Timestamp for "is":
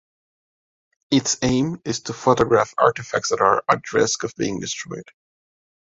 1.85-1.99